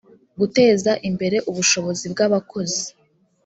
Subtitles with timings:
[0.39, 2.83] guteza imbere ubushobozi bw abakozi